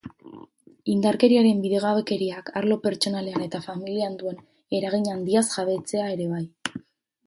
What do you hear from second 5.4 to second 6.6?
jabetzea ere bai.